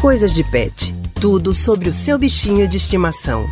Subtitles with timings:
[0.00, 0.94] Coisas de Pet.
[1.20, 3.46] Tudo sobre o seu bichinho de estimação.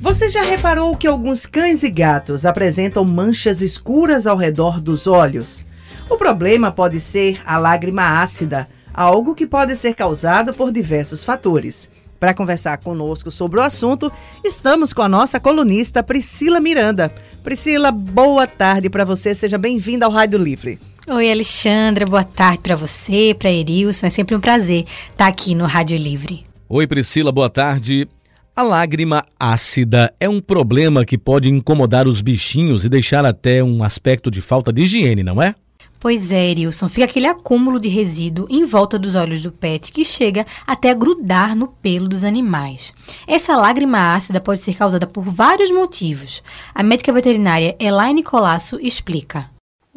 [0.00, 5.62] Você já reparou que alguns cães e gatos apresentam manchas escuras ao redor dos olhos?
[6.08, 11.90] O problema pode ser a lágrima ácida, algo que pode ser causado por diversos fatores.
[12.18, 14.10] Para conversar conosco sobre o assunto,
[14.42, 17.12] estamos com a nossa colunista Priscila Miranda.
[17.44, 20.78] Priscila, boa tarde para você, seja bem-vinda ao Rádio Livre.
[21.10, 24.06] Oi, Alexandra, boa tarde para você, para Erilson.
[24.06, 26.44] É sempre um prazer estar aqui no Rádio Livre.
[26.68, 28.06] Oi, Priscila, boa tarde.
[28.54, 33.82] A lágrima ácida é um problema que pode incomodar os bichinhos e deixar até um
[33.82, 35.54] aspecto de falta de higiene, não é?
[35.98, 40.04] Pois é, Erilson, fica aquele acúmulo de resíduo em volta dos olhos do pet que
[40.04, 42.92] chega até a grudar no pelo dos animais.
[43.26, 46.42] Essa lágrima ácida pode ser causada por vários motivos.
[46.74, 49.48] A médica veterinária Elaine Colasso explica.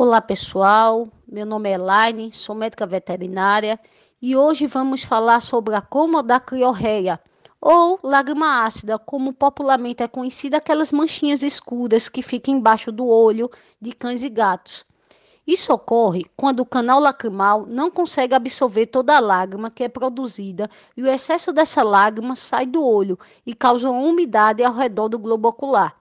[0.04, 3.80] Olá pessoal, meu nome é Elaine, sou médica veterinária
[4.20, 7.22] e hoje vamos falar sobre a comodacriorreia,
[7.62, 13.48] ou lágrima ácida, como popularmente é conhecida aquelas manchinhas escuras que ficam embaixo do olho
[13.80, 14.84] de cães e gatos.
[15.46, 20.68] Isso ocorre quando o canal lacrimal não consegue absorver toda a lágrima que é produzida
[20.98, 25.20] e o excesso dessa lágrima sai do olho e causa uma umidade ao redor do
[25.20, 25.96] globo ocular,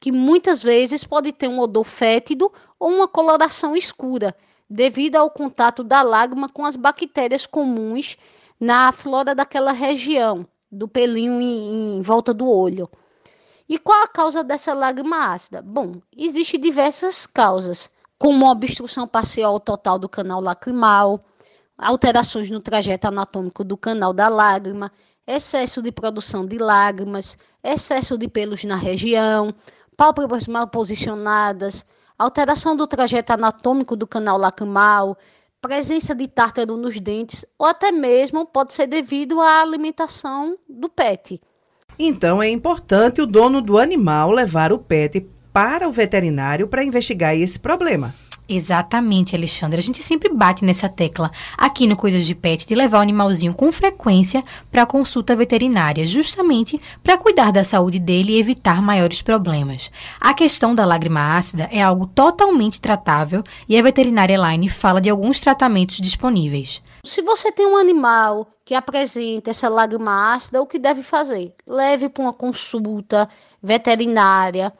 [0.00, 4.34] que muitas vezes pode ter um odor fétido ou uma coloração escura,
[4.68, 8.16] devido ao contato da lágrima com as bactérias comuns
[8.60, 12.88] na flora daquela região, do pelinho em, em volta do olho.
[13.68, 15.60] E qual a causa dessa lágrima ácida?
[15.60, 21.24] Bom, existem diversas causas como obstrução parcial total do canal lacrimal,
[21.76, 24.90] alterações no trajeto anatômico do canal da lágrima,
[25.26, 29.54] excesso de produção de lágrimas, excesso de pelos na região,
[29.98, 31.84] pálpebras mal posicionadas,
[32.16, 35.18] alteração do trajeto anatômico do canal lacrimal,
[35.60, 41.40] presença de tártaro nos dentes ou até mesmo pode ser devido à alimentação do pet.
[41.98, 47.34] Então é importante o dono do animal levar o pet para o veterinário para investigar
[47.34, 48.14] esse problema.
[48.48, 49.78] Exatamente, Alexandre.
[49.78, 53.52] A gente sempre bate nessa tecla aqui no Coisas de Pet de levar o animalzinho
[53.52, 54.42] com frequência
[54.72, 59.92] para consulta veterinária, justamente para cuidar da saúde dele e evitar maiores problemas.
[60.18, 65.10] A questão da lágrima ácida é algo totalmente tratável e a veterinária Elaine fala de
[65.10, 66.82] alguns tratamentos disponíveis.
[67.04, 71.54] Se você tem um animal que apresenta essa lágrima ácida, o que deve fazer?
[71.66, 73.28] Leve para uma consulta
[73.62, 74.72] veterinária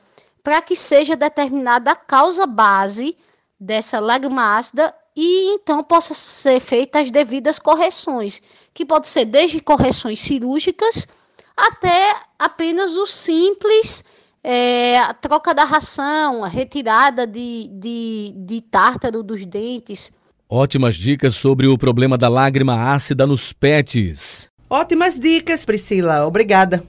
[0.42, 3.14] para que seja determinada a causa base
[3.58, 8.40] dessa lágrima ácida e então possa ser feitas as devidas correções,
[8.72, 11.08] que pode ser desde correções cirúrgicas
[11.56, 14.04] até apenas o simples
[14.42, 20.12] é, a troca da ração, a retirada de, de, de tártaro dos dentes.
[20.48, 24.48] Ótimas dicas sobre o problema da lágrima ácida nos pets.
[24.70, 26.26] Ótimas dicas, Priscila.
[26.26, 26.82] Obrigada.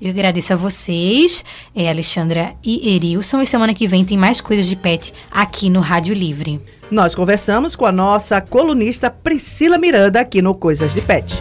[0.00, 1.44] Eu agradeço a vocês,
[1.74, 3.42] é, Alexandra e Erilson.
[3.42, 6.60] E semana que vem tem mais coisas de pet aqui no Rádio Livre.
[6.90, 11.40] Nós conversamos com a nossa colunista Priscila Miranda aqui no Coisas de Pet.